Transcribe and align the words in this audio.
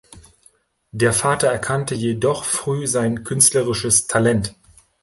Der 0.89 1.13
Vater 1.13 1.47
erkannte 1.49 1.93
jedoch 1.93 2.43
früh 2.43 2.87
sein 2.87 3.23
künstlerisches 3.23 4.07
Talent. 4.07 4.55